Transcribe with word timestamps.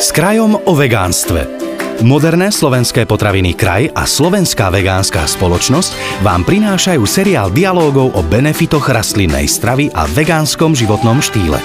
S 0.00 0.12
krajom 0.12 0.58
o 0.68 0.72
vegánstve. 0.76 1.64
Moderné 2.02 2.50
slovenské 2.50 3.06
potraviny 3.06 3.54
Kraj 3.56 3.88
a 3.94 4.04
Slovenská 4.04 4.68
vegánska 4.68 5.24
spoločnosť 5.24 6.20
vám 6.26 6.42
prinášajú 6.42 7.06
seriál 7.06 7.48
dialógov 7.54 8.12
o 8.12 8.20
benefitoch 8.26 8.90
rastlinnej 8.90 9.46
stravy 9.46 9.88
a 9.94 10.04
vegánskom 10.10 10.74
životnom 10.74 11.22
štýle. 11.22 11.56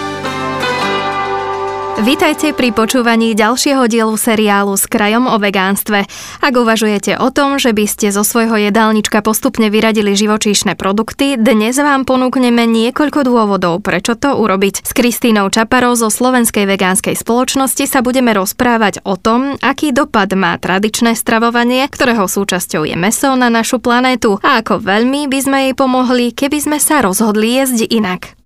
Vítajte 1.99 2.55
pri 2.55 2.71
počúvaní 2.71 3.35
ďalšieho 3.35 3.83
dielu 3.91 4.15
seriálu 4.15 4.71
s 4.79 4.87
krajom 4.87 5.27
o 5.27 5.35
vegánstve. 5.35 6.07
Ak 6.39 6.53
uvažujete 6.55 7.19
o 7.19 7.27
tom, 7.27 7.59
že 7.59 7.75
by 7.75 7.91
ste 7.91 8.15
zo 8.15 8.23
svojho 8.23 8.55
jedálnička 8.55 9.19
postupne 9.19 9.67
vyradili 9.67 10.15
živočíšne 10.15 10.79
produkty, 10.79 11.35
dnes 11.35 11.75
vám 11.75 12.07
ponúkneme 12.07 12.63
niekoľko 12.63 13.27
dôvodov, 13.27 13.83
prečo 13.83 14.15
to 14.15 14.31
urobiť. 14.31 14.87
S 14.87 14.95
Kristínou 14.95 15.51
Čaparou 15.51 15.91
zo 15.99 16.07
Slovenskej 16.07 16.71
vegánskej 16.71 17.19
spoločnosti 17.19 17.83
sa 17.83 17.99
budeme 17.99 18.31
rozprávať 18.31 19.03
o 19.03 19.19
tom, 19.19 19.59
aký 19.59 19.91
dopad 19.91 20.31
má 20.39 20.55
tradičné 20.55 21.19
stravovanie, 21.19 21.83
ktorého 21.91 22.31
súčasťou 22.31 22.87
je 22.87 22.95
meso 22.95 23.35
na 23.35 23.51
našu 23.51 23.83
planétu 23.83 24.39
a 24.39 24.63
ako 24.63 24.79
veľmi 24.79 25.27
by 25.27 25.39
sme 25.43 25.57
jej 25.67 25.73
pomohli, 25.75 26.31
keby 26.31 26.63
sme 26.63 26.77
sa 26.79 27.03
rozhodli 27.03 27.59
jesť 27.59 27.91
inak. 27.91 28.38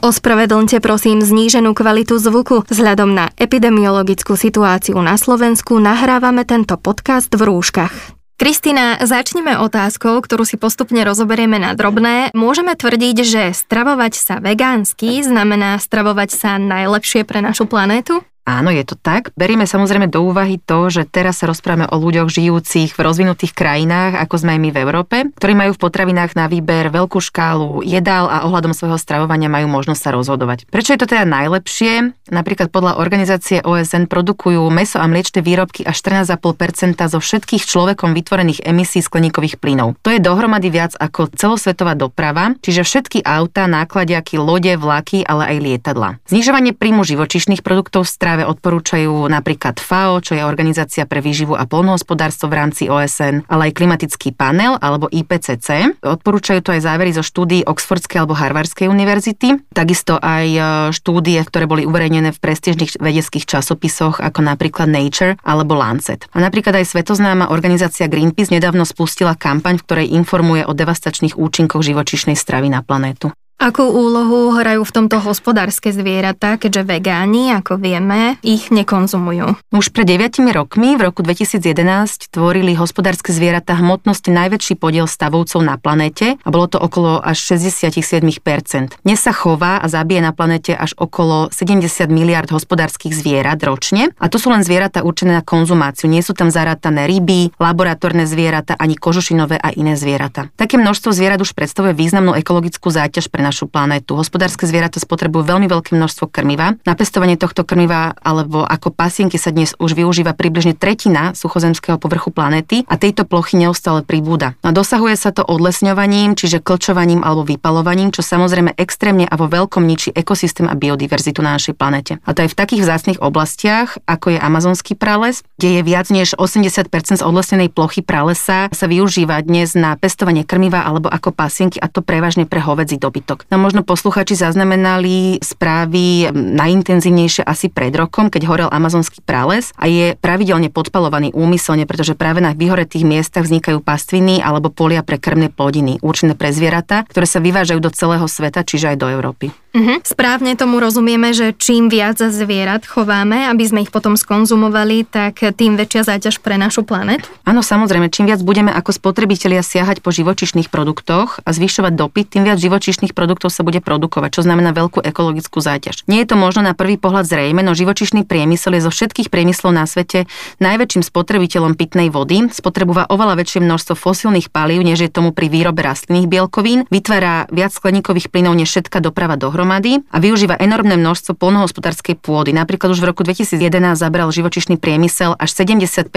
Ospravedlňte 0.00 0.80
prosím 0.80 1.20
zníženú 1.20 1.76
kvalitu 1.76 2.16
zvuku. 2.16 2.64
Vzhľadom 2.72 3.12
na 3.12 3.28
epidemiologickú 3.36 4.32
situáciu 4.32 4.96
na 4.96 5.20
Slovensku 5.20 5.76
nahrávame 5.76 6.48
tento 6.48 6.80
podcast 6.80 7.28
v 7.28 7.44
rúškach. 7.44 8.16
Kristina, 8.40 8.96
začneme 8.96 9.60
otázkou, 9.60 10.24
ktorú 10.24 10.48
si 10.48 10.56
postupne 10.56 11.04
rozoberieme 11.04 11.60
na 11.60 11.76
drobné. 11.76 12.32
Môžeme 12.32 12.72
tvrdiť, 12.72 13.16
že 13.20 13.42
stravovať 13.52 14.16
sa 14.16 14.34
vegánsky 14.40 15.20
znamená 15.20 15.76
stravovať 15.76 16.32
sa 16.32 16.56
najlepšie 16.56 17.28
pre 17.28 17.44
našu 17.44 17.68
planétu? 17.68 18.24
Áno, 18.48 18.72
je 18.72 18.82
to 18.82 18.96
tak. 18.96 19.30
Berieme 19.36 19.68
samozrejme 19.68 20.08
do 20.08 20.24
úvahy 20.24 20.56
to, 20.58 20.88
že 20.88 21.06
teraz 21.06 21.44
sa 21.44 21.46
rozprávame 21.46 21.86
o 21.92 21.96
ľuďoch 22.00 22.32
žijúcich 22.32 22.96
v 22.96 23.00
rozvinutých 23.00 23.52
krajinách, 23.52 24.16
ako 24.16 24.34
sme 24.40 24.56
aj 24.56 24.60
my 24.60 24.70
v 24.72 24.80
Európe, 24.80 25.16
ktorí 25.36 25.52
majú 25.52 25.76
v 25.76 25.82
potravinách 25.86 26.34
na 26.34 26.48
výber 26.48 26.88
veľkú 26.88 27.20
škálu 27.20 27.84
jedál 27.84 28.26
a 28.32 28.48
ohľadom 28.48 28.72
svojho 28.72 28.96
stravovania 28.96 29.52
majú 29.52 29.68
možnosť 29.68 30.00
sa 30.00 30.10
rozhodovať. 30.16 30.66
Prečo 30.72 30.96
je 30.96 31.00
to 31.00 31.06
teda 31.06 31.28
najlepšie? 31.28 32.16
Napríklad 32.32 32.72
podľa 32.72 32.98
organizácie 32.98 33.60
OSN 33.60 34.08
produkujú 34.08 34.62
meso 34.72 34.98
a 34.98 35.06
mliečne 35.06 35.44
výrobky 35.44 35.84
až 35.84 36.00
14,5% 36.00 36.96
zo 37.06 37.18
všetkých 37.20 37.62
človekom 37.62 38.16
vytvorených 38.16 38.64
emisí 38.64 39.04
skleníkových 39.04 39.60
plynov. 39.60 40.00
To 40.02 40.10
je 40.10 40.22
dohromady 40.22 40.72
viac 40.72 40.96
ako 40.96 41.28
celosvetová 41.34 41.94
doprava, 41.94 42.56
čiže 42.64 42.82
všetky 42.86 43.18
auta, 43.22 43.68
nákladiaky, 43.68 44.40
lode, 44.40 44.74
vlaky, 44.74 45.22
ale 45.26 45.54
aj 45.54 45.56
lietadla. 45.60 46.08
Znižovanie 46.26 46.72
príjmu 46.74 47.02
živočišných 47.04 47.62
produktov 47.66 48.08
v 48.08 48.12
práve 48.30 48.46
odporúčajú 48.46 49.26
napríklad 49.26 49.82
FAO, 49.82 50.22
čo 50.22 50.38
je 50.38 50.46
Organizácia 50.46 51.02
pre 51.02 51.18
výživu 51.18 51.58
a 51.58 51.66
polnohospodárstvo 51.66 52.46
v 52.46 52.62
rámci 52.62 52.86
OSN, 52.86 53.42
ale 53.50 53.66
aj 53.66 53.74
klimatický 53.74 54.30
panel 54.38 54.78
alebo 54.78 55.10
IPCC. 55.10 55.98
Odporúčajú 55.98 56.62
to 56.62 56.70
aj 56.70 56.86
závery 56.86 57.10
zo 57.10 57.26
štúdií 57.26 57.66
Oxfordskej 57.66 58.22
alebo 58.22 58.38
Harvardskej 58.38 58.86
univerzity, 58.86 59.58
takisto 59.74 60.14
aj 60.14 60.46
e, 60.46 60.60
štúdie, 60.94 61.42
ktoré 61.42 61.66
boli 61.66 61.82
uverejnené 61.82 62.30
v 62.30 62.38
prestížnych 62.38 63.02
vedeckých 63.02 63.50
časopisoch 63.50 64.22
ako 64.22 64.46
napríklad 64.46 64.86
Nature 64.86 65.34
alebo 65.42 65.74
Lancet. 65.74 66.30
A 66.30 66.38
napríklad 66.38 66.78
aj 66.78 66.86
svetoznáma 66.86 67.50
organizácia 67.50 68.06
Greenpeace 68.06 68.54
nedávno 68.54 68.86
spustila 68.86 69.34
kampaň, 69.34 69.82
v 69.82 69.86
ktorej 69.90 70.06
informuje 70.14 70.62
o 70.70 70.70
devastačných 70.70 71.34
účinkoch 71.34 71.82
živočišnej 71.82 72.38
stravy 72.38 72.70
na 72.70 72.86
planétu. 72.86 73.34
Akú 73.60 73.84
úlohu 73.84 74.56
hrajú 74.56 74.88
v 74.88 74.94
tomto 74.96 75.20
hospodárske 75.20 75.92
zvieratá, 75.92 76.56
keďže 76.56 76.80
vegáni, 76.80 77.52
ako 77.52 77.76
vieme, 77.76 78.40
ich 78.40 78.72
nekonzumujú? 78.72 79.52
Už 79.76 79.92
pred 79.92 80.08
9 80.08 80.40
rokmi, 80.56 80.96
v 80.96 81.04
roku 81.04 81.20
2011, 81.20 82.32
tvorili 82.32 82.72
hospodárske 82.72 83.36
zvieratá 83.36 83.76
hmotnosti 83.76 84.32
najväčší 84.32 84.80
podiel 84.80 85.04
stavovcov 85.04 85.60
na 85.60 85.76
planéte 85.76 86.40
a 86.40 86.48
bolo 86.48 86.72
to 86.72 86.80
okolo 86.80 87.20
až 87.20 87.36
67%. 87.36 88.96
Dnes 89.04 89.20
sa 89.20 89.36
chová 89.36 89.76
a 89.76 89.92
zabije 89.92 90.24
na 90.24 90.32
planéte 90.32 90.72
až 90.72 90.96
okolo 90.96 91.52
70 91.52 91.84
miliard 92.08 92.48
hospodárskych 92.48 93.12
zvierat 93.12 93.60
ročne 93.60 94.08
a 94.16 94.32
to 94.32 94.40
sú 94.40 94.48
len 94.48 94.64
zvieratá 94.64 95.04
určené 95.04 95.36
na 95.36 95.44
konzumáciu. 95.44 96.08
Nie 96.08 96.24
sú 96.24 96.32
tam 96.32 96.48
zarátané 96.48 97.04
ryby, 97.04 97.52
laboratórne 97.60 98.24
zvieratá 98.24 98.72
ani 98.80 98.96
kožušinové 98.96 99.60
a 99.60 99.68
iné 99.76 100.00
zvieratá. 100.00 100.48
Také 100.56 100.80
množstvo 100.80 101.12
zvierat 101.12 101.44
už 101.44 101.52
predstavuje 101.52 101.92
významnú 101.92 102.32
ekologickú 102.40 102.88
záťaž 102.88 103.28
pre 103.28 103.49
našu 103.50 103.66
planétu. 103.66 104.14
Hospodárske 104.14 104.62
zvieratá 104.70 105.02
spotrebujú 105.02 105.42
veľmi 105.42 105.66
veľké 105.66 105.98
množstvo 105.98 106.30
krmiva. 106.30 106.78
Na 106.86 106.94
pestovanie 106.94 107.34
tohto 107.34 107.66
krmiva 107.66 108.14
alebo 108.22 108.62
ako 108.62 108.94
pasienky 108.94 109.42
sa 109.42 109.50
dnes 109.50 109.74
už 109.82 109.98
využíva 109.98 110.38
približne 110.38 110.78
tretina 110.78 111.34
suchozemského 111.34 111.98
povrchu 111.98 112.30
planéty 112.30 112.86
a 112.86 112.94
tejto 112.94 113.26
plochy 113.26 113.58
neustále 113.58 114.06
pribúda. 114.06 114.54
No 114.62 114.70
a 114.70 114.76
dosahuje 114.76 115.18
sa 115.18 115.34
to 115.34 115.42
odlesňovaním, 115.42 116.38
čiže 116.38 116.62
klčovaním 116.62 117.26
alebo 117.26 117.42
vypalovaním, 117.42 118.14
čo 118.14 118.22
samozrejme 118.22 118.78
extrémne 118.78 119.26
a 119.26 119.34
vo 119.34 119.50
veľkom 119.50 119.82
ničí 119.82 120.14
ekosystém 120.14 120.70
a 120.70 120.78
biodiverzitu 120.78 121.42
na 121.42 121.58
našej 121.58 121.74
planete. 121.74 122.22
A 122.22 122.30
to 122.30 122.46
aj 122.46 122.54
v 122.54 122.58
takých 122.62 122.86
vzácnych 122.86 123.18
oblastiach, 123.18 123.98
ako 124.06 124.36
je 124.36 124.38
amazonský 124.38 124.94
prales, 124.94 125.42
kde 125.58 125.76
je 125.76 125.82
viac 125.82 126.06
než 126.14 126.38
80% 126.38 126.86
z 127.18 127.22
odlesnenej 127.26 127.74
plochy 127.74 128.06
pralesa 128.06 128.70
sa 128.70 128.86
využíva 128.86 129.42
dnes 129.42 129.74
na 129.74 129.98
pestovanie 129.98 130.46
krmiva 130.46 130.86
alebo 130.86 131.10
ako 131.10 131.34
pasienky 131.34 131.82
a 131.82 131.90
to 131.90 132.04
prevažne 132.04 132.46
pre 132.46 132.60
hovedzí 132.60 133.00
dobytok 133.00 133.39
rok. 133.40 133.48
No 133.48 133.56
možno 133.56 133.80
posluchači 133.80 134.36
zaznamenali 134.36 135.40
správy 135.40 136.28
najintenzívnejšie 136.32 137.42
asi 137.48 137.72
pred 137.72 137.96
rokom, 137.96 138.28
keď 138.28 138.42
horel 138.44 138.68
amazonský 138.68 139.24
prales 139.24 139.72
a 139.80 139.88
je 139.88 140.12
pravidelne 140.20 140.68
podpalovaný 140.68 141.32
úmyselne, 141.32 141.88
pretože 141.88 142.12
práve 142.12 142.44
na 142.44 142.52
vyhoretých 142.52 143.08
miestach 143.08 143.48
vznikajú 143.48 143.80
pastviny 143.80 144.44
alebo 144.44 144.68
polia 144.68 145.00
pre 145.00 145.16
krmné 145.16 145.48
plodiny, 145.48 145.96
určené 146.04 146.36
pre 146.36 146.52
zvieratá, 146.52 147.08
ktoré 147.08 147.24
sa 147.24 147.40
vyvážajú 147.40 147.80
do 147.80 147.90
celého 147.90 148.26
sveta, 148.28 148.60
čiže 148.60 148.92
aj 148.92 148.96
do 149.00 149.08
Európy. 149.08 149.48
Uh-huh. 149.70 150.02
Správne 150.02 150.58
tomu 150.58 150.82
rozumieme, 150.82 151.30
že 151.30 151.54
čím 151.54 151.86
viac 151.86 152.18
zvierat 152.18 152.82
chováme, 152.82 153.46
aby 153.46 153.62
sme 153.62 153.86
ich 153.86 153.94
potom 153.94 154.18
skonzumovali, 154.18 155.06
tak 155.06 155.38
tým 155.54 155.78
väčšia 155.78 156.10
záťaž 156.10 156.42
pre 156.42 156.58
našu 156.58 156.82
planetu? 156.82 157.30
Áno, 157.46 157.62
samozrejme, 157.62 158.10
čím 158.10 158.26
viac 158.26 158.42
budeme 158.42 158.74
ako 158.74 158.90
spotrebitelia 158.90 159.62
siahať 159.62 160.02
po 160.02 160.10
živočišných 160.10 160.74
produktoch 160.74 161.38
a 161.46 161.50
zvyšovať 161.54 161.92
dopyt, 161.94 162.34
tým 162.34 162.50
viac 162.50 162.58
živočišných 162.58 163.14
produktov 163.14 163.54
sa 163.54 163.62
bude 163.62 163.78
produkovať, 163.78 164.42
čo 164.42 164.42
znamená 164.42 164.74
veľkú 164.74 165.06
ekologickú 165.06 165.62
záťaž. 165.62 166.02
Nie 166.10 166.26
je 166.26 166.34
to 166.34 166.36
možno 166.36 166.66
na 166.66 166.74
prvý 166.74 166.98
pohľad 166.98 167.30
zrejme, 167.30 167.62
no 167.62 167.70
živočišný 167.70 168.26
priemysel 168.26 168.74
je 168.74 168.82
zo 168.82 168.90
všetkých 168.90 169.30
priemyslov 169.30 169.70
na 169.70 169.86
svete 169.86 170.26
najväčším 170.58 171.06
spotrebiteľom 171.06 171.78
pitnej 171.78 172.10
vody, 172.10 172.50
spotrebúva 172.50 173.06
oveľa 173.06 173.38
väčšie 173.38 173.62
množstvo 173.62 173.94
fosílnych 173.94 174.50
palív, 174.50 174.82
než 174.82 175.06
je 175.06 175.14
tomu 175.14 175.30
pri 175.30 175.46
výrobe 175.46 175.86
rastlinných 175.86 176.26
bielkovín, 176.26 176.90
vytvára 176.90 177.46
viac 177.54 177.70
skleníkových 177.70 178.34
plynov 178.34 178.58
než 178.58 178.66
všetká 178.74 178.98
doprava 178.98 179.38
dohromady 179.38 179.59
dohromady 179.60 180.00
a 180.08 180.16
využíva 180.24 180.56
enormné 180.56 180.96
množstvo 180.96 181.36
polnohospodárskej 181.36 182.16
pôdy. 182.16 182.56
Napríklad 182.56 182.96
už 182.96 183.04
v 183.04 183.12
roku 183.12 183.20
2011 183.28 183.60
zabral 183.92 184.32
živočišný 184.32 184.80
priemysel 184.80 185.36
až 185.36 185.52
75% 185.52 186.08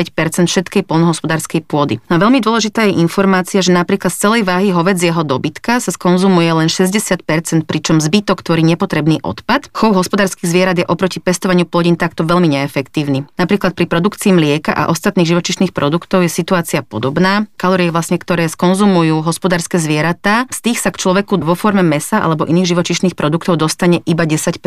všetkej 0.47 0.87
polnohospodárskej 0.87 1.67
pôdy. 1.67 1.99
A 2.07 2.15
veľmi 2.15 2.39
dôležitá 2.39 2.87
je 2.87 2.95
informácia, 3.03 3.59
že 3.59 3.75
napríklad 3.75 4.15
z 4.15 4.23
celej 4.23 4.41
váhy 4.47 4.71
hovedzieho 4.71 5.27
dobytka 5.27 5.83
sa 5.83 5.91
skonzumuje 5.91 6.55
len 6.55 6.71
60% 6.71 7.67
pričom 7.67 7.99
zbytok 7.99 8.47
tvorí 8.47 8.63
nepotrebný 8.63 9.19
odpad. 9.19 9.75
Chov 9.75 9.99
hospodárskych 9.99 10.47
zvierat 10.47 10.79
je 10.79 10.87
oproti 10.87 11.19
pestovaniu 11.19 11.67
plodín 11.67 11.99
takto 11.99 12.23
veľmi 12.23 12.47
neefektívny. 12.47 13.27
Napríklad 13.35 13.75
pri 13.75 13.91
produkcii 13.91 14.31
mlieka 14.31 14.71
a 14.71 14.87
ostatných 14.87 15.27
živočišných 15.27 15.75
produktov 15.75 16.23
je 16.23 16.31
situácia 16.31 16.79
podobná. 16.79 17.51
Kalórie 17.59 17.91
vlastne, 17.91 18.15
ktoré 18.15 18.47
skonzumujú 18.47 19.19
hospodárske 19.19 19.75
zvieratá, 19.83 20.47
z 20.47 20.71
tých 20.71 20.79
sa 20.79 20.95
k 20.95 21.03
človeku 21.03 21.43
vo 21.43 21.59
forme 21.59 21.83
mesa 21.83 22.23
alebo 22.23 22.47
iných 22.47 22.71
živočišných 22.71 23.17
produktov 23.17 23.32
produktov 23.33 23.57
dostane 23.57 23.97
iba 24.05 24.25
10 24.29 24.61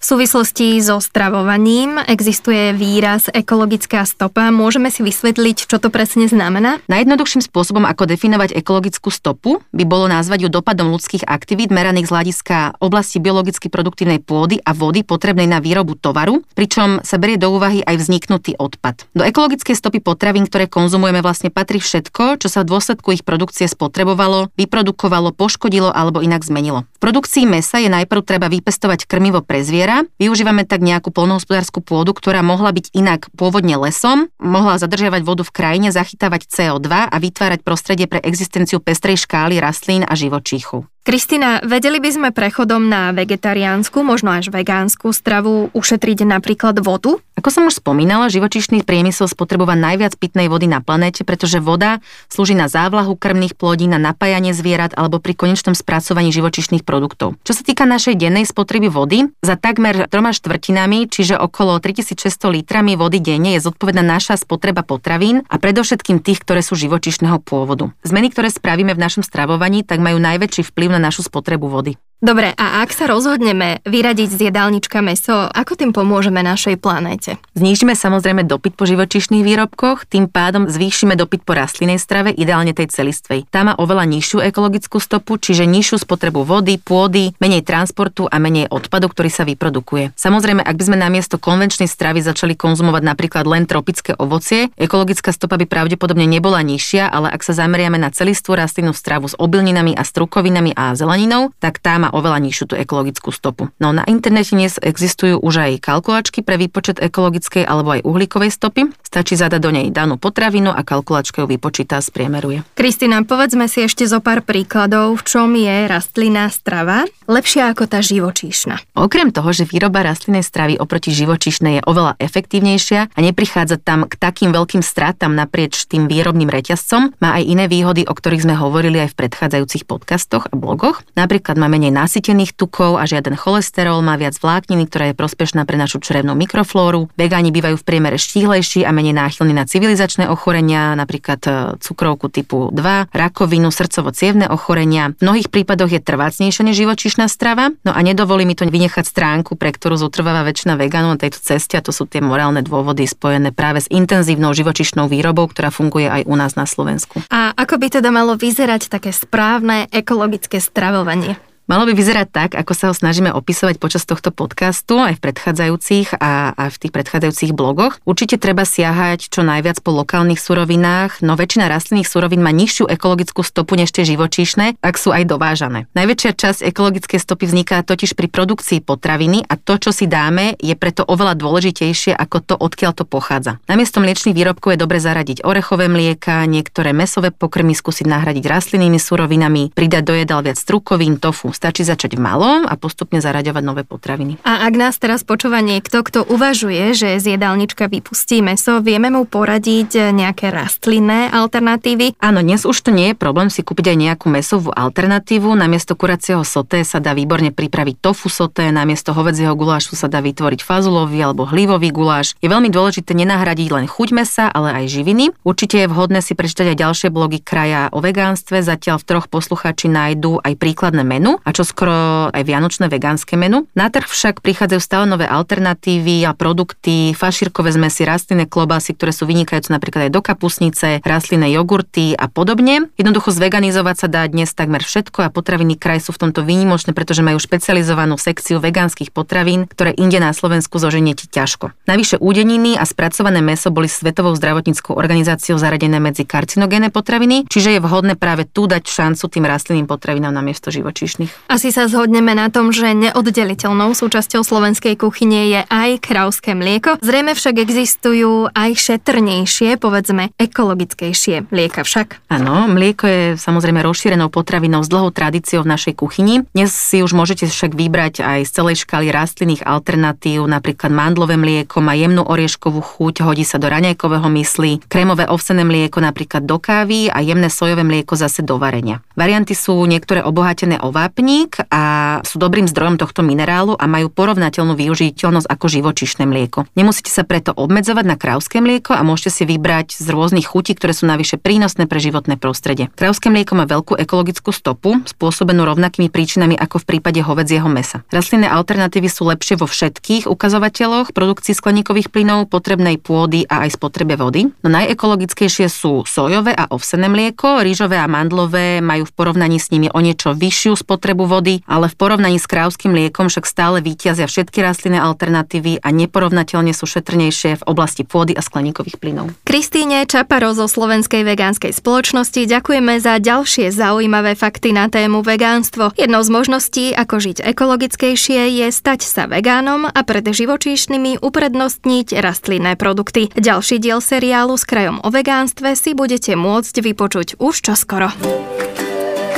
V 0.00 0.16
súvislosti 0.16 0.80
so 0.80 0.96
stravovaním 0.96 2.00
existuje 2.08 2.72
výraz 2.72 3.28
ekologická 3.28 4.08
stopa. 4.08 4.48
Môžeme 4.48 4.88
si 4.88 5.04
vysvetliť, 5.04 5.68
čo 5.68 5.76
to 5.76 5.92
presne 5.92 6.24
znamená? 6.24 6.80
Najjednoduchším 6.88 7.44
spôsobom, 7.44 7.84
ako 7.84 8.08
definovať 8.08 8.56
ekologickú 8.56 9.12
stopu, 9.12 9.60
by 9.76 9.84
bolo 9.84 10.08
nazvať 10.08 10.48
ju 10.48 10.48
dopadom 10.48 10.88
ľudských 10.96 11.28
aktivít 11.28 11.68
meraných 11.68 12.08
z 12.08 12.12
hľadiska 12.16 12.80
oblasti 12.80 13.20
biologicky 13.20 13.68
produktívnej 13.68 14.24
pôdy 14.24 14.56
a 14.64 14.72
vody 14.72 15.04
potrebnej 15.04 15.44
na 15.44 15.60
výrobu 15.60 16.00
tovaru, 16.00 16.48
pričom 16.56 17.04
sa 17.04 17.20
berie 17.20 17.36
do 17.36 17.52
úvahy 17.52 17.84
aj 17.84 18.00
vzniknutý 18.00 18.56
odpad. 18.56 19.04
Do 19.12 19.20
ekologickej 19.20 19.76
stopy 19.76 20.00
potravín, 20.00 20.48
ktoré 20.48 20.64
konzumujeme, 20.64 21.20
vlastne 21.20 21.52
patrí 21.52 21.76
všetko, 21.76 22.40
čo 22.40 22.48
sa 22.48 22.64
v 22.64 22.72
dôsledku 22.72 23.12
ich 23.12 23.20
produkcie 23.20 23.68
spotrebovalo, 23.68 24.48
vyprodukovalo, 24.56 25.36
poškodilo 25.36 25.92
alebo 25.92 26.24
inak 26.24 26.40
zmenilo. 26.40 26.88
V 26.96 27.04
produkcii 27.04 27.44
mesa 27.44 27.84
je 27.84 27.92
najprv 27.92 28.24
treba 28.24 28.48
vypestovať 28.48 29.04
krmivo 29.04 29.44
pre 29.44 29.60
zviera. 29.60 29.89
Využívame 30.18 30.66
tak 30.66 30.82
nejakú 30.82 31.14
polnohospodárskú 31.14 31.78
pôdu, 31.78 32.10
ktorá 32.10 32.42
mohla 32.42 32.74
byť 32.74 32.90
inak 32.92 33.30
pôvodne 33.38 33.78
lesom, 33.78 34.28
mohla 34.42 34.76
zadržiavať 34.82 35.22
vodu 35.22 35.46
v 35.46 35.54
krajine, 35.54 35.88
zachytávať 35.94 36.50
CO2 36.50 36.90
a 37.06 37.16
vytvárať 37.16 37.62
prostredie 37.62 38.10
pre 38.10 38.18
existenciu 38.20 38.82
pestrej 38.82 39.22
škály 39.22 39.62
rastlín 39.62 40.02
a 40.02 40.18
živočíchu. 40.18 40.89
Kristina, 41.10 41.58
vedeli 41.66 41.98
by 41.98 42.06
sme 42.14 42.28
prechodom 42.30 42.86
na 42.86 43.10
vegetariánsku, 43.10 43.98
možno 44.06 44.30
až 44.30 44.54
vegánsku 44.54 45.10
stravu 45.10 45.66
ušetriť 45.74 46.22
napríklad 46.22 46.78
vodu? 46.86 47.18
Ako 47.34 47.50
som 47.50 47.66
už 47.66 47.82
spomínala, 47.82 48.30
živočišný 48.30 48.86
priemysel 48.86 49.26
spotrebuje 49.26 49.74
najviac 49.74 50.14
pitnej 50.14 50.46
vody 50.46 50.70
na 50.70 50.78
planéte, 50.78 51.26
pretože 51.26 51.58
voda 51.58 51.98
slúži 52.30 52.54
na 52.54 52.70
závlahu 52.70 53.18
krmných 53.18 53.58
plodín, 53.58 53.90
na 53.90 53.98
napájanie 53.98 54.54
zvierat 54.54 54.94
alebo 54.94 55.18
pri 55.18 55.34
konečnom 55.34 55.72
spracovaní 55.74 56.30
živočišných 56.30 56.86
produktov. 56.86 57.40
Čo 57.42 57.58
sa 57.58 57.66
týka 57.66 57.90
našej 57.90 58.14
dennej 58.14 58.46
spotreby 58.46 58.86
vody, 58.92 59.34
za 59.42 59.58
takmer 59.58 60.06
troma 60.12 60.30
štvrtinami, 60.30 61.10
čiže 61.10 61.34
okolo 61.40 61.80
3600 61.82 62.28
litrami 62.60 62.94
vody 62.94 63.18
denne 63.18 63.56
je 63.58 63.64
zodpovedná 63.64 64.04
naša 64.04 64.36
spotreba 64.36 64.84
potravín 64.84 65.42
a 65.48 65.56
predovšetkým 65.56 66.20
tých, 66.20 66.44
ktoré 66.44 66.60
sú 66.60 66.76
živočišného 66.76 67.40
pôvodu. 67.40 67.88
Zmeny, 68.04 68.30
ktoré 68.30 68.52
spravíme 68.52 68.92
v 68.92 69.00
našom 69.00 69.24
stravovaní, 69.24 69.80
tak 69.80 70.04
majú 70.04 70.20
najväčší 70.20 70.70
vplyv 70.70 70.99
na 70.99 70.99
našu 71.00 71.22
spotrebu 71.22 71.68
vody. 71.68 71.94
Dobre, 72.20 72.52
a 72.52 72.84
ak 72.84 72.92
sa 72.92 73.08
rozhodneme 73.08 73.80
vyradiť 73.88 74.28
z 74.28 74.38
jedálnička 74.52 75.00
meso, 75.00 75.48
ako 75.56 75.72
tým 75.72 75.96
pomôžeme 75.96 76.44
našej 76.44 76.76
planéte? 76.76 77.40
Znížime 77.56 77.96
samozrejme 77.96 78.44
dopyt 78.44 78.76
po 78.76 78.84
živočišných 78.84 79.40
výrobkoch, 79.40 80.04
tým 80.04 80.28
pádom 80.28 80.68
zvýšime 80.68 81.16
dopyt 81.16 81.48
po 81.48 81.56
rastlinnej 81.56 81.96
strave, 81.96 82.28
ideálne 82.36 82.76
tej 82.76 82.92
celistvej. 82.92 83.48
Tá 83.48 83.64
má 83.64 83.72
oveľa 83.72 84.04
nižšiu 84.04 84.44
ekologickú 84.52 85.00
stopu, 85.00 85.40
čiže 85.40 85.64
nižšiu 85.64 86.04
spotrebu 86.04 86.44
vody, 86.44 86.76
pôdy, 86.76 87.32
menej 87.40 87.64
transportu 87.64 88.28
a 88.28 88.36
menej 88.36 88.68
odpadu, 88.68 89.08
ktorý 89.08 89.32
sa 89.32 89.48
vyprodukuje. 89.48 90.12
Samozrejme, 90.12 90.60
ak 90.60 90.76
by 90.76 90.84
sme 90.92 91.00
namiesto 91.00 91.40
konvenčnej 91.40 91.88
stravy 91.88 92.20
začali 92.20 92.52
konzumovať 92.52 93.00
napríklad 93.00 93.48
len 93.48 93.64
tropické 93.64 94.12
ovocie, 94.20 94.68
ekologická 94.76 95.32
stopa 95.32 95.56
by 95.56 95.64
pravdepodobne 95.64 96.28
nebola 96.28 96.60
nižšia, 96.60 97.08
ale 97.08 97.32
ak 97.32 97.40
sa 97.40 97.56
zameriame 97.56 97.96
na 97.96 98.12
celistvú 98.12 98.60
rastlinnú 98.60 98.92
stravu 98.92 99.24
s 99.24 99.32
obilninami 99.40 99.96
a 99.96 100.04
strukovinami 100.04 100.76
a 100.76 100.92
zeleninou, 100.92 101.56
tak 101.56 101.80
tá 101.80 101.96
má 101.96 102.09
oveľa 102.10 102.38
nižšiu 102.42 102.64
tú 102.70 102.74
ekologickú 102.76 103.30
stopu. 103.30 103.72
No 103.78 103.94
na 103.94 104.04
internete 104.04 104.52
dnes 104.54 104.76
existujú 104.76 105.40
už 105.40 105.54
aj 105.64 105.72
kalkulačky 105.80 106.44
pre 106.44 106.58
výpočet 106.58 107.00
ekologickej 107.00 107.64
alebo 107.64 107.96
aj 107.98 108.04
uhlíkovej 108.04 108.50
stopy. 108.50 108.90
Stačí 109.02 109.34
zadať 109.34 109.60
do 109.62 109.70
nej 109.74 109.86
danú 109.90 110.18
potravinu 110.18 110.70
a 110.70 110.86
kalkulačka 110.86 111.42
ju 111.42 111.46
vypočíta 111.50 111.98
a 111.98 112.04
spriemeruje. 112.04 112.62
Kristina, 112.78 113.26
povedzme 113.26 113.66
si 113.66 113.82
ešte 113.82 114.06
zo 114.06 114.22
pár 114.22 114.46
príkladov, 114.46 115.18
v 115.18 115.22
čom 115.26 115.50
je 115.58 115.90
rastlinná 115.90 116.46
strava 116.50 117.06
lepšia 117.30 117.70
ako 117.70 117.86
tá 117.86 118.02
živočíšna. 118.02 118.82
Okrem 118.98 119.30
toho, 119.30 119.50
že 119.54 119.66
výroba 119.66 120.02
rastlinnej 120.02 120.42
stravy 120.42 120.78
oproti 120.78 121.14
živočíšnej 121.14 121.78
je 121.78 121.86
oveľa 121.86 122.18
efektívnejšia 122.18 123.14
a 123.14 123.18
neprichádza 123.22 123.78
tam 123.78 124.06
k 124.10 124.18
takým 124.18 124.50
veľkým 124.50 124.82
stratám 124.82 125.34
naprieč 125.34 125.86
tým 125.86 126.10
výrobným 126.10 126.50
reťazcom, 126.50 127.14
má 127.22 127.38
aj 127.38 127.46
iné 127.46 127.70
výhody, 127.70 128.02
o 128.06 128.14
ktorých 128.14 128.46
sme 128.46 128.58
hovorili 128.58 129.06
aj 129.06 129.14
v 129.14 129.18
predchádzajúcich 129.26 129.86
podcastoch 129.86 130.50
a 130.50 130.54
blogoch. 130.58 131.06
Napríklad 131.14 131.54
má 131.54 131.70
menej 131.70 131.94
nasýtených 132.00 132.56
tukov 132.56 132.96
a 132.96 133.04
žiaden 133.04 133.36
cholesterol, 133.36 134.00
má 134.00 134.16
viac 134.16 134.40
vlákniny, 134.40 134.88
ktorá 134.88 135.12
je 135.12 135.18
prospešná 135.20 135.68
pre 135.68 135.76
našu 135.76 136.00
črevnú 136.00 136.32
mikroflóru. 136.32 137.12
Vegáni 137.20 137.52
bývajú 137.52 137.76
v 137.76 137.84
priemere 137.84 138.16
štíhlejší 138.16 138.88
a 138.88 138.90
menej 138.96 139.12
náchylní 139.12 139.52
na 139.52 139.68
civilizačné 139.68 140.32
ochorenia, 140.32 140.96
napríklad 140.96 141.40
e, 141.44 141.50
cukrovku 141.76 142.32
typu 142.32 142.72
2, 142.72 143.12
rakovinu, 143.12 143.68
srdcovo-cievne 143.68 144.48
ochorenia. 144.48 145.12
V 145.20 145.28
mnohých 145.28 145.52
prípadoch 145.52 145.92
je 145.92 146.00
trvácnejšia 146.00 146.64
než 146.64 146.80
živočíšna 146.80 147.28
strava, 147.28 147.76
no 147.84 147.92
a 147.92 148.00
nedovolí 148.00 148.48
mi 148.48 148.56
to 148.56 148.64
vynechať 148.64 149.04
stránku, 149.04 149.60
pre 149.60 149.74
ktorú 149.74 150.00
zotrváva 150.00 150.46
väčšina 150.46 150.80
vegánov 150.80 151.18
na 151.18 151.20
tejto 151.20 151.42
ceste 151.42 151.76
a 151.76 151.84
to 151.84 151.92
sú 151.92 152.08
tie 152.08 152.24
morálne 152.24 152.64
dôvody 152.64 153.04
spojené 153.04 153.52
práve 153.52 153.84
s 153.84 153.90
intenzívnou 153.90 154.54
živočišnou 154.56 155.10
výrobou, 155.10 155.50
ktorá 155.50 155.68
funguje 155.74 156.06
aj 156.06 156.22
u 156.24 156.34
nás 156.38 156.54
na 156.54 156.64
Slovensku. 156.64 157.20
A 157.28 157.52
ako 157.52 157.76
by 157.82 158.00
teda 158.00 158.08
malo 158.14 158.38
vyzerať 158.38 158.88
také 158.88 159.10
správne 159.10 159.90
ekologické 159.90 160.62
stravovanie? 160.62 161.49
Malo 161.70 161.86
by 161.86 161.94
vyzerať 161.94 162.28
tak, 162.34 162.50
ako 162.58 162.72
sa 162.74 162.90
ho 162.90 162.94
snažíme 162.98 163.30
opisovať 163.30 163.78
počas 163.78 164.02
tohto 164.02 164.34
podcastu, 164.34 164.98
aj 164.98 165.14
v 165.14 165.30
predchádzajúcich 165.30 166.18
a, 166.18 166.50
a 166.50 166.64
v 166.66 166.76
tých 166.82 166.90
predchádzajúcich 166.90 167.54
blogoch. 167.54 168.02
Určite 168.02 168.42
treba 168.42 168.66
siahať 168.66 169.30
čo 169.30 169.46
najviac 169.46 169.78
po 169.78 169.94
lokálnych 169.94 170.42
surovinách, 170.42 171.22
no 171.22 171.38
väčšina 171.38 171.70
rastlinných 171.70 172.10
surovín 172.10 172.42
má 172.42 172.50
nižšiu 172.50 172.90
ekologickú 172.90 173.46
stopu 173.46 173.78
než 173.78 173.94
tie 173.94 174.02
živočíšne, 174.02 174.82
ak 174.82 174.98
sú 174.98 175.14
aj 175.14 175.30
dovážané. 175.30 175.86
Najväčšia 175.94 176.34
časť 176.34 176.66
ekologickej 176.74 177.22
stopy 177.22 177.46
vzniká 177.46 177.86
totiž 177.86 178.18
pri 178.18 178.26
produkcii 178.26 178.82
potraviny 178.82 179.46
a 179.46 179.54
to, 179.54 179.78
čo 179.78 179.94
si 179.94 180.10
dáme, 180.10 180.58
je 180.58 180.74
preto 180.74 181.06
oveľa 181.06 181.38
dôležitejšie 181.38 182.18
ako 182.18 182.50
to, 182.50 182.54
odkiaľ 182.58 182.98
to 182.98 183.06
pochádza. 183.06 183.62
Namiesto 183.70 184.02
mliečných 184.02 184.34
výrobkov 184.34 184.74
je 184.74 184.82
dobre 184.82 184.98
zaradiť 184.98 185.46
orechové 185.46 185.86
mlieka, 185.86 186.50
niektoré 186.50 186.90
mesové 186.90 187.30
pokrmy 187.30 187.78
skúsiť 187.78 188.10
nahradiť 188.10 188.42
rastlinnými 188.42 188.98
surovinami, 188.98 189.70
pridať 189.70 190.02
do 190.02 190.18
jedal 190.18 190.42
viac 190.42 190.58
strukovín, 190.58 191.14
tofu, 191.22 191.54
Stačí 191.60 191.84
začať 191.84 192.16
v 192.16 192.24
malom 192.24 192.64
a 192.64 192.72
postupne 192.80 193.20
zaraďovať 193.20 193.60
nové 193.60 193.84
potraviny. 193.84 194.40
A 194.48 194.64
ak 194.64 194.80
nás 194.80 194.96
teraz 194.96 195.28
počúva 195.28 195.60
niekto, 195.60 196.00
kto 196.00 196.24
uvažuje, 196.24 196.96
že 196.96 197.20
z 197.20 197.36
jedálnička 197.36 197.84
vypustí 197.84 198.40
meso, 198.40 198.80
vieme 198.80 199.12
mu 199.12 199.28
poradiť 199.28 200.08
nejaké 200.08 200.48
rastlinné 200.48 201.28
alternatívy? 201.28 202.16
Áno, 202.16 202.40
dnes 202.40 202.64
už 202.64 202.80
to 202.80 202.88
nie 202.88 203.12
je 203.12 203.20
problém 203.20 203.52
si 203.52 203.60
kúpiť 203.60 203.92
aj 203.92 203.98
nejakú 204.00 204.32
mesovú 204.32 204.72
alternatívu. 204.72 205.52
Namiesto 205.52 205.92
kuracieho 205.92 206.46
soté 206.48 206.80
sa 206.80 206.96
dá 206.96 207.12
výborne 207.12 207.52
pripraviť 207.52 208.00
tofu 208.00 208.32
soté, 208.32 208.72
namiesto 208.72 209.12
hovedzieho 209.12 209.52
gulášu 209.52 210.00
sa 210.00 210.08
dá 210.08 210.24
vytvoriť 210.24 210.64
fazulový 210.64 211.20
alebo 211.20 211.44
hlívový 211.44 211.92
guláš. 211.92 212.32
Je 212.40 212.48
veľmi 212.48 212.72
dôležité 212.72 213.12
nenahradiť 213.12 213.68
len 213.74 213.84
chuť 213.84 214.08
mesa, 214.14 214.48
ale 214.48 214.72
aj 214.80 214.84
živiny. 214.88 215.34
Určite 215.42 215.82
je 215.82 215.90
vhodné 215.90 216.22
si 216.22 216.32
prečítať 216.38 216.72
aj 216.72 216.78
ďalšie 216.78 217.08
blogy 217.10 217.42
kraja 217.42 217.90
o 217.92 218.00
vegánstve. 218.00 218.62
Zatiaľ 218.64 219.02
v 219.02 219.08
troch 219.10 219.26
poslucháči 219.26 219.90
nájdú 219.90 220.38
aj 220.40 220.54
príkladné 220.56 221.02
menu 221.02 221.39
a 221.44 221.50
čo 221.50 221.64
skoro 221.64 222.28
aj 222.30 222.42
vianočné 222.44 222.86
vegánske 222.92 223.34
menu. 223.34 223.66
Na 223.74 223.88
trh 223.88 224.06
však 224.06 224.44
prichádzajú 224.44 224.80
stále 224.80 225.04
nové 225.08 225.24
alternatívy 225.24 226.24
a 226.26 226.32
produkty, 226.36 227.12
fašírkové 227.16 227.72
zmesi, 227.74 228.04
rastlinné 228.04 228.46
klobásy, 228.46 228.94
ktoré 228.94 229.12
sú 229.14 229.24
vynikajúce 229.24 229.72
napríklad 229.72 230.08
aj 230.08 230.12
do 230.12 230.20
kapusnice, 230.20 230.88
rastlinné 231.04 231.52
jogurty 231.54 232.14
a 232.16 232.26
podobne. 232.26 232.90
Jednoducho 233.00 233.32
zveganizovať 233.32 233.96
sa 233.96 234.08
dá 234.10 234.22
dnes 234.26 234.52
takmer 234.52 234.82
všetko 234.84 235.26
a 235.26 235.32
potraviny 235.32 235.76
kraj 235.76 236.04
sú 236.04 236.16
v 236.16 236.28
tomto 236.28 236.44
výnimočné, 236.44 236.92
pretože 236.92 237.24
majú 237.24 237.38
špecializovanú 237.40 238.18
sekciu 238.18 238.60
vegánskych 238.60 239.14
potravín, 239.14 239.64
ktoré 239.70 239.94
inde 239.96 240.18
na 240.20 240.34
Slovensku 240.34 240.76
zoženiete 240.76 241.30
ťažko. 241.30 241.72
Navyše 241.86 242.18
údeniny 242.20 242.76
a 242.76 242.84
spracované 242.84 243.40
meso 243.40 243.72
boli 243.72 243.88
Svetovou 243.88 244.34
zdravotníckou 244.36 244.96
organizáciou 244.96 245.56
zaradené 245.56 246.02
medzi 246.02 246.26
karcinogénne 246.26 246.90
potraviny, 246.92 247.46
čiže 247.48 247.76
je 247.76 247.80
vhodné 247.80 248.14
práve 248.18 248.46
tu 248.46 248.66
dať 248.66 248.84
šancu 248.86 249.24
tým 249.30 249.44
rastlinným 249.46 249.86
potravinám 249.86 250.34
na 250.34 250.42
miesto 250.42 250.68
živočíšnych. 250.70 251.29
Asi 251.50 251.74
sa 251.74 251.90
zhodneme 251.90 252.30
na 252.30 252.46
tom, 252.46 252.70
že 252.70 252.94
neoddeliteľnou 252.94 253.90
súčasťou 253.90 254.46
slovenskej 254.46 254.94
kuchyne 254.94 255.50
je 255.50 255.60
aj 255.66 255.98
krauské 255.98 256.54
mlieko. 256.54 257.02
Zrejme 257.02 257.34
však 257.34 257.58
existujú 257.58 258.54
aj 258.54 258.70
šetrnejšie, 258.78 259.74
povedzme 259.82 260.30
ekologickejšie 260.38 261.50
mlieka 261.50 261.82
však. 261.82 262.30
Áno, 262.30 262.70
mlieko 262.70 263.04
je 263.04 263.22
samozrejme 263.34 263.82
rozšírenou 263.82 264.30
potravinou 264.30 264.86
s 264.86 264.88
dlhou 264.88 265.10
tradíciou 265.10 265.66
v 265.66 265.74
našej 265.74 265.98
kuchyni. 265.98 266.46
Dnes 266.54 266.70
si 266.70 267.02
už 267.02 267.12
môžete 267.12 267.50
však 267.50 267.74
vybrať 267.74 268.22
aj 268.22 268.40
z 268.46 268.50
celej 268.54 268.86
škály 268.86 269.10
rastlinných 269.10 269.66
alternatív, 269.66 270.46
napríklad 270.46 270.94
mandlové 270.94 271.36
mlieko 271.36 271.84
má 271.84 271.98
jemnú 271.98 272.24
orieškovú 272.24 272.80
chuť, 272.80 273.26
hodí 273.26 273.44
sa 273.44 273.60
do 273.60 273.68
raňajkového 273.68 274.30
mysli, 274.38 274.80
krémové 274.86 275.28
ovsené 275.28 275.66
mlieko 275.66 276.00
napríklad 276.00 276.46
do 276.46 276.56
kávy 276.56 277.12
a 277.12 277.20
jemné 277.20 277.52
sojové 277.52 277.84
mlieko 277.84 278.16
zase 278.16 278.40
do 278.40 278.56
varenia. 278.56 279.04
Varianty 279.12 279.52
sú 279.52 279.76
niektoré 279.84 280.24
obohatené 280.24 280.80
o 280.80 280.88
vápni, 280.88 281.19
hliník 281.20 281.68
a 281.68 282.16
sú 282.24 282.40
dobrým 282.40 282.64
zdrojom 282.64 282.96
tohto 282.96 283.20
minerálu 283.20 283.76
a 283.76 283.84
majú 283.84 284.08
porovnateľnú 284.08 284.72
využiteľnosť 284.72 285.52
ako 285.52 285.66
živočišné 285.68 286.24
mlieko. 286.24 286.64
Nemusíte 286.72 287.12
sa 287.12 287.28
preto 287.28 287.52
obmedzovať 287.52 288.04
na 288.08 288.16
krauské 288.16 288.64
mlieko 288.64 288.96
a 288.96 289.04
môžete 289.04 289.28
si 289.28 289.42
vybrať 289.44 290.00
z 290.00 290.08
rôznych 290.08 290.48
chutí, 290.48 290.72
ktoré 290.72 290.96
sú 290.96 291.04
navyše 291.04 291.36
prínosné 291.36 291.84
pre 291.84 292.00
životné 292.00 292.40
prostredie. 292.40 292.88
Krauské 292.96 293.28
mlieko 293.28 293.52
má 293.52 293.68
veľkú 293.68 294.00
ekologickú 294.00 294.48
stopu, 294.48 294.96
spôsobenú 295.04 295.68
rovnakými 295.68 296.08
príčinami 296.08 296.56
ako 296.56 296.80
v 296.80 296.96
prípade 296.96 297.20
hovedzieho 297.20 297.68
mesa. 297.68 298.00
Rastlinné 298.08 298.48
alternatívy 298.48 299.12
sú 299.12 299.28
lepšie 299.28 299.60
vo 299.60 299.68
všetkých 299.68 300.24
ukazovateľoch 300.24 301.12
produkcii 301.12 301.52
skleníkových 301.52 302.08
plynov, 302.08 302.48
potrebnej 302.48 302.96
pôdy 302.96 303.44
a 303.44 303.68
aj 303.68 303.76
spotrebe 303.76 304.16
vody. 304.16 304.48
No 304.64 304.72
najekologickejšie 304.72 305.68
sú 305.68 306.08
sojové 306.08 306.56
a 306.56 306.72
ovsené 306.72 307.12
mlieko, 307.12 307.60
rýžové 307.60 308.00
a 308.00 308.08
mandlové 308.08 308.80
majú 308.80 309.04
v 309.04 309.12
porovnaní 309.12 309.60
s 309.60 309.68
nimi 309.68 309.92
o 309.92 310.00
niečo 310.00 310.32
vyššiu 310.32 310.80
spotrebu 310.80 311.09
spotrebu 311.10 311.26
vody, 311.26 311.66
ale 311.66 311.90
v 311.90 311.98
porovnaní 311.98 312.38
s 312.38 312.46
krávským 312.46 312.94
mliekom 312.94 313.26
však 313.26 313.42
stále 313.42 313.82
víťazia 313.82 314.30
všetky 314.30 314.62
rastlinné 314.62 315.02
alternatívy 315.02 315.82
a 315.82 315.90
neporovnateľne 315.90 316.70
sú 316.70 316.86
šetrnejšie 316.86 317.58
v 317.58 317.66
oblasti 317.66 318.06
pôdy 318.06 318.38
a 318.38 318.38
skleníkových 318.38 319.02
plynov. 319.02 319.34
Kristíne 319.42 320.06
Čaparo 320.06 320.54
zo 320.54 320.70
Slovenskej 320.70 321.26
vegánskej 321.26 321.74
spoločnosti 321.74 322.46
ďakujeme 322.46 323.02
za 323.02 323.18
ďalšie 323.18 323.74
zaujímavé 323.74 324.38
fakty 324.38 324.70
na 324.70 324.86
tému 324.86 325.26
vegánstvo. 325.26 325.98
Jednou 325.98 326.22
z 326.22 326.30
možností, 326.30 326.86
ako 326.94 327.18
žiť 327.18 327.42
ekologickejšie, 327.42 328.62
je 328.62 328.70
stať 328.70 329.02
sa 329.02 329.26
vegánom 329.26 329.90
a 329.90 330.00
pred 330.06 330.22
živočíšnymi 330.22 331.26
uprednostniť 331.26 332.22
rastlinné 332.22 332.78
produkty. 332.78 333.34
Ďalší 333.34 333.82
diel 333.82 333.98
seriálu 333.98 334.54
s 334.54 334.62
krajom 334.62 335.02
o 335.02 335.10
vegánstve 335.10 335.74
si 335.74 335.90
budete 335.90 336.38
môcť 336.38 336.74
vypočuť 336.78 337.42
už 337.42 337.54
čoskoro. 337.66 338.14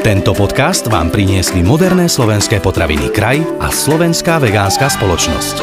Tento 0.00 0.32
podcast 0.32 0.88
vám 0.88 1.12
priniesli 1.12 1.60
moderné 1.60 2.08
slovenské 2.08 2.64
potraviny 2.64 3.12
Kraj 3.12 3.44
a 3.60 3.68
Slovenská 3.68 4.40
vegánska 4.40 4.88
spoločnosť. 4.88 5.56